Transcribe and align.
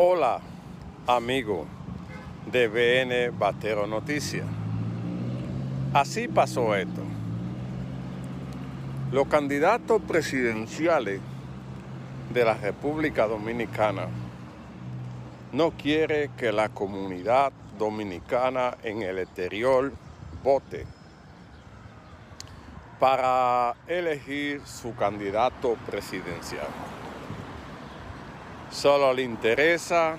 Hola, 0.00 0.38
amigo 1.08 1.66
de 2.52 2.68
BN 2.68 3.36
Batero 3.36 3.84
Noticias. 3.88 4.46
Así 5.92 6.28
pasó 6.28 6.76
esto. 6.76 7.02
Los 9.10 9.26
candidatos 9.26 10.00
presidenciales 10.02 11.20
de 12.32 12.44
la 12.44 12.54
República 12.54 13.26
Dominicana 13.26 14.06
no 15.50 15.72
quiere 15.72 16.30
que 16.36 16.52
la 16.52 16.68
comunidad 16.68 17.52
dominicana 17.76 18.76
en 18.84 19.02
el 19.02 19.18
exterior 19.18 19.92
vote 20.44 20.86
para 23.00 23.74
elegir 23.88 24.60
su 24.64 24.94
candidato 24.94 25.76
presidencial. 25.90 26.68
Solo 28.70 29.14
le 29.14 29.22
interesa 29.22 30.16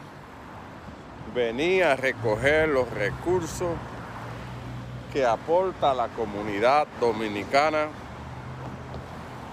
venir 1.35 1.83
a 1.83 1.95
recoger 1.95 2.67
los 2.67 2.89
recursos 2.89 3.75
que 5.13 5.25
aporta 5.25 5.93
la 5.93 6.07
comunidad 6.09 6.87
dominicana, 6.99 7.87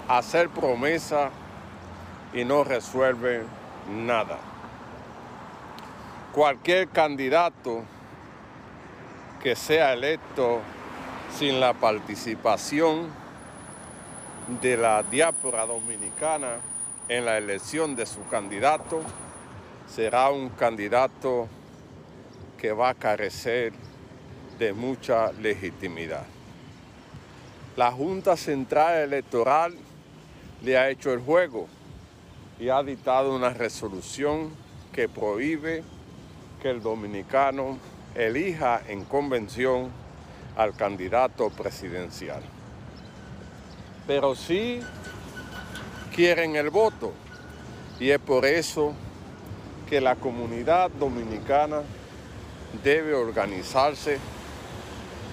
hacer 0.07 0.49
promesa 0.49 1.29
y 2.33 2.43
no 2.43 2.63
resuelve 2.63 3.43
nada. 3.89 4.39
Cualquier 6.33 6.89
candidato 6.89 7.83
que 9.41 9.55
sea 9.55 9.93
electo 9.93 10.59
sin 11.37 11.59
la 11.59 11.73
participación 11.73 13.09
de 14.61 14.75
la 14.75 15.03
diáspora 15.03 15.65
dominicana 15.65 16.57
en 17.09 17.25
la 17.25 17.37
elección 17.37 17.95
de 17.95 18.05
su 18.05 18.25
candidato 18.27 19.01
será 19.87 20.29
un 20.29 20.49
candidato 20.49 21.47
que 22.57 22.71
va 22.71 22.89
a 22.89 22.93
carecer 22.93 23.73
de 24.59 24.73
mucha 24.73 25.31
legitimidad. 25.33 26.25
La 27.75 27.91
Junta 27.91 28.35
Central 28.35 28.97
Electoral 28.97 29.75
le 30.63 30.77
ha 30.77 30.89
hecho 30.89 31.13
el 31.13 31.19
juego 31.21 31.67
y 32.59 32.69
ha 32.69 32.81
dictado 32.83 33.35
una 33.35 33.51
resolución 33.51 34.51
que 34.91 35.07
prohíbe 35.07 35.83
que 36.61 36.71
el 36.71 36.81
dominicano 36.81 37.77
elija 38.15 38.81
en 38.87 39.05
convención 39.05 39.91
al 40.57 40.75
candidato 40.75 41.51
presidencial. 41.51 42.41
Pero 44.07 44.33
sí 44.33 44.81
quieren 46.07 46.55
el 46.55 46.69
voto 46.69 47.13
y 47.99 48.11
es 48.11 48.19
por 48.19 48.45
eso 48.45 48.93
que 49.89 50.01
la 50.01 50.15
comunidad 50.15 50.89
dominicana 50.91 51.81
debe 52.83 53.13
organizarse 53.13 54.19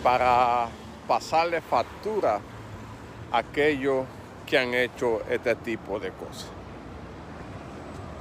para 0.02 0.69
pasarle 1.08 1.61
factura 1.61 2.41
a 3.33 3.39
aquellos 3.39 4.05
que 4.47 4.58
han 4.58 4.75
hecho 4.75 5.22
este 5.28 5.55
tipo 5.56 5.98
de 5.98 6.11
cosas. 6.11 6.48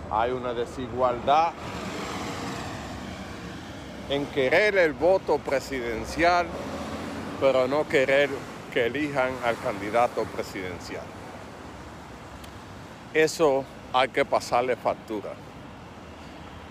Hay 0.09 0.31
una 0.31 0.53
desigualdad 0.53 1.53
en 4.09 4.25
querer 4.27 4.77
el 4.77 4.93
voto 4.93 5.37
presidencial, 5.37 6.45
pero 7.39 7.67
no 7.67 7.87
querer 7.87 8.29
que 8.73 8.87
elijan 8.87 9.31
al 9.43 9.57
candidato 9.59 10.23
presidencial. 10.25 11.03
Eso 13.13 13.63
hay 13.93 14.09
que 14.09 14.25
pasarle 14.25 14.75
factura. 14.75 15.33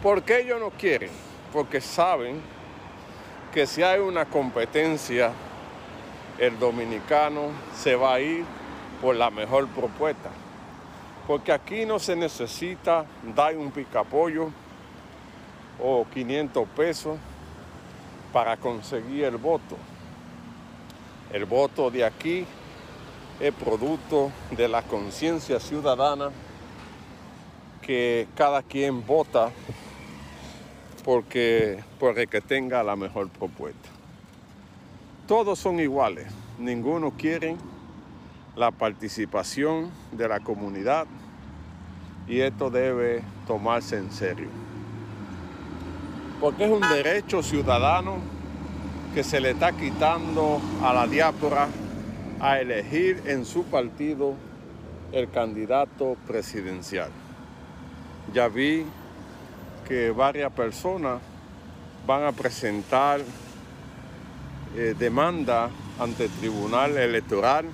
¿Por 0.02 0.22
qué 0.24 0.40
ellos 0.40 0.58
no 0.58 0.70
quieren? 0.70 1.10
Porque 1.52 1.80
saben 1.80 2.40
que 3.54 3.66
si 3.66 3.82
hay 3.84 4.00
una 4.00 4.24
competencia, 4.24 5.30
el 6.38 6.58
dominicano 6.58 7.50
se 7.76 7.94
va 7.94 8.14
a 8.14 8.20
ir 8.20 8.44
por 9.00 9.14
la 9.14 9.30
mejor 9.30 9.68
propuesta. 9.68 10.30
Porque 11.28 11.52
aquí 11.52 11.86
no 11.86 12.00
se 12.00 12.16
necesita 12.16 13.04
dar 13.36 13.56
un 13.56 13.70
picapollo 13.70 14.50
o 15.80 16.04
500 16.12 16.68
pesos 16.70 17.18
para 18.32 18.56
conseguir 18.56 19.24
el 19.24 19.36
voto. 19.36 19.76
El 21.32 21.44
voto 21.44 21.88
de 21.88 22.04
aquí 22.04 22.44
es 23.40 23.52
producto 23.54 24.30
de 24.56 24.68
la 24.68 24.82
conciencia 24.82 25.58
ciudadana 25.60 26.30
que 27.82 28.28
cada 28.36 28.62
quien 28.62 29.04
vota 29.04 29.50
porque, 31.04 31.82
que 32.30 32.40
tenga 32.40 32.82
la 32.82 32.96
mejor 32.96 33.28
propuesta. 33.28 33.88
Todos 35.26 35.58
son 35.58 35.80
iguales, 35.80 36.26
ninguno 36.58 37.12
quiere 37.12 37.56
la 38.54 38.70
participación 38.70 39.90
de 40.12 40.28
la 40.28 40.40
comunidad 40.40 41.06
y 42.28 42.40
esto 42.40 42.70
debe 42.70 43.22
tomarse 43.46 43.96
en 43.96 44.12
serio. 44.12 44.48
Porque 46.40 46.64
es 46.64 46.70
un 46.70 46.80
derecho 46.80 47.42
ciudadano 47.42 48.16
que 49.14 49.22
se 49.24 49.40
le 49.40 49.50
está 49.50 49.72
quitando 49.72 50.60
a 50.82 50.92
la 50.92 51.06
diáspora 51.06 51.68
a 52.42 52.58
elegir 52.58 53.22
en 53.26 53.44
su 53.44 53.62
partido 53.62 54.34
el 55.12 55.30
candidato 55.30 56.16
presidencial. 56.26 57.08
Ya 58.34 58.48
vi 58.48 58.84
que 59.86 60.10
varias 60.10 60.50
personas 60.52 61.20
van 62.04 62.24
a 62.24 62.32
presentar 62.32 63.20
eh, 64.74 64.94
demanda 64.98 65.70
ante 66.00 66.24
el 66.24 66.30
Tribunal 66.30 66.96
Electoral 66.98 67.66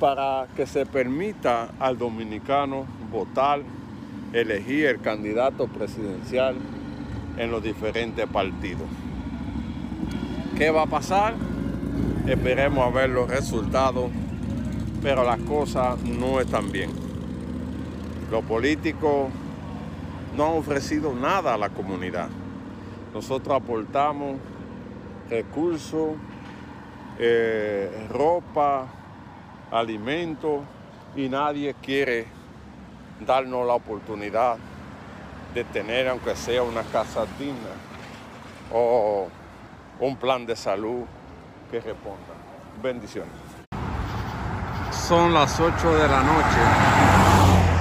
para 0.00 0.48
que 0.56 0.66
se 0.66 0.84
permita 0.84 1.68
al 1.78 1.98
dominicano 1.98 2.84
votar, 3.12 3.60
elegir 4.32 4.86
el 4.86 5.00
candidato 5.00 5.68
presidencial 5.68 6.56
en 7.38 7.52
los 7.52 7.62
diferentes 7.62 8.26
partidos. 8.26 8.88
¿Qué 10.58 10.70
va 10.70 10.82
a 10.82 10.86
pasar? 10.86 11.34
Esperemos 12.26 12.84
a 12.84 12.90
ver 12.90 13.10
los 13.10 13.28
resultados, 13.28 14.10
pero 15.00 15.22
las 15.22 15.38
cosas 15.40 16.02
no 16.02 16.40
están 16.40 16.72
bien. 16.72 16.90
Los 18.30 18.44
políticos 18.44 19.28
no 20.36 20.46
han 20.46 20.52
ofrecido 20.54 21.14
nada 21.14 21.54
a 21.54 21.56
la 21.56 21.68
comunidad. 21.68 22.28
Nosotros 23.14 23.62
aportamos 23.62 24.38
recursos, 25.30 26.14
eh, 27.18 28.08
ropa, 28.10 28.88
alimentos 29.70 30.62
y 31.14 31.28
nadie 31.28 31.74
quiere 31.80 32.26
darnos 33.24 33.66
la 33.66 33.74
oportunidad 33.74 34.56
de 35.54 35.62
tener 35.64 36.08
aunque 36.08 36.34
sea 36.34 36.62
una 36.62 36.82
casa 36.82 37.24
digna 37.38 37.70
o 38.72 39.28
un 40.00 40.16
plan 40.16 40.44
de 40.44 40.56
salud 40.56 41.04
que 41.70 41.80
responda. 41.80 42.34
Bendiciones. 42.82 43.32
Son 44.90 45.32
las 45.32 45.58
8 45.60 45.94
de 45.94 46.08
la 46.08 46.22
noche 46.22 46.60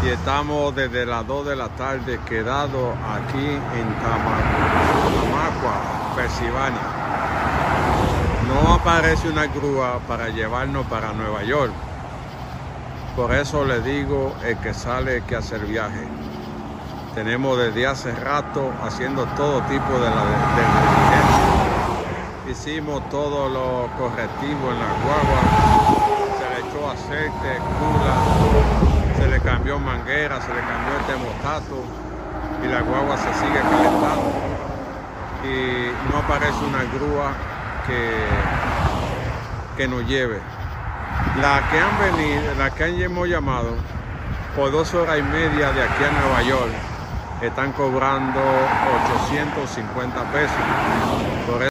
y 0.04 0.10
estamos 0.10 0.76
desde 0.76 1.06
las 1.06 1.26
2 1.26 1.48
de 1.48 1.56
la 1.56 1.70
tarde 1.70 2.20
quedados 2.28 2.96
aquí 3.14 3.46
en 3.46 3.94
Tamacua, 4.02 5.74
Pensilvania. 6.16 6.82
No 8.48 8.76
aparece 8.76 9.28
una 9.30 9.48
grúa 9.48 10.00
para 10.08 10.30
llevarnos 10.30 10.86
para 10.86 11.14
Nueva 11.14 11.44
York. 11.44 11.74
Por 13.16 13.34
eso 13.34 13.66
le 13.66 13.82
digo 13.82 14.36
el 14.46 14.58
que 14.58 14.74
sale 14.74 15.24
que 15.24 15.36
hacer 15.36 15.62
viaje. 15.62 16.06
Tenemos 17.16 17.58
desde 17.58 17.88
hace 17.88 18.14
rato 18.14 18.72
haciendo 18.84 19.26
todo 19.38 19.62
tipo 19.62 20.00
de, 20.00 20.10
hicimos 22.50 23.08
todo 23.10 23.50
lo 23.50 23.90
correctivo 23.98 24.72
en 24.72 24.80
la 24.80 24.92
guagua, 25.04 25.42
se 26.38 26.46
le 26.54 26.68
echó 26.68 26.90
aceite, 26.90 27.60
cula, 27.80 29.18
se 29.18 29.28
le 29.28 29.40
cambió 29.40 29.80
manguera, 29.80 30.40
se 30.42 30.54
le 30.54 30.60
cambió 30.60 30.98
el 31.00 31.06
termostato 31.06 31.84
y 32.64 32.68
la 32.68 32.82
guagua 32.82 33.18
se 33.18 33.34
sigue 33.34 33.60
calentando. 33.60 34.32
Y 35.44 36.12
no 36.12 36.20
aparece 36.20 36.64
una 36.68 36.84
grúa 36.84 37.34
que, 37.88 38.12
que 39.78 39.88
nos 39.88 40.06
lleve. 40.08 40.40
La 41.42 41.62
que 41.70 41.80
han 41.80 42.16
venido, 42.16 42.54
la 42.58 42.70
que 42.72 43.04
hemos 43.04 43.28
llamado 43.28 43.76
por 44.56 44.72
dos 44.72 44.94
horas 44.94 45.18
y 45.20 45.24
media 45.24 45.72
de 45.72 45.84
aquí 45.84 46.04
a 46.04 46.12
Nueva 46.12 46.42
York, 46.44 46.72
están 47.42 47.72
cobrando 47.74 48.40
850 49.10 50.24
pesos 50.32 51.35